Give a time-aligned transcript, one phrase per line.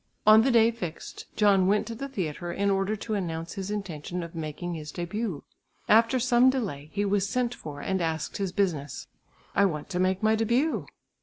[0.25, 4.23] On the day fixed, John went to the theatre in order to announce his intention
[4.23, 5.43] of making his début.
[5.87, 9.05] After some delay, he was sent for and asked his business.
[9.53, 10.87] "I want to make my début."